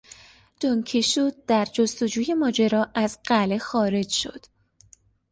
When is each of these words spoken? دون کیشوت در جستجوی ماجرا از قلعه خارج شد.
دون 0.59 0.83
کیشوت 0.83 1.45
در 1.45 1.65
جستجوی 1.65 2.33
ماجرا 2.33 2.89
از 2.95 3.19
قلعه 3.23 3.57
خارج 3.57 4.09
شد. 4.09 4.45